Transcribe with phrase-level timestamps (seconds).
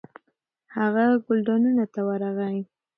[0.75, 2.59] هغه ګلدانونو ته ورغی.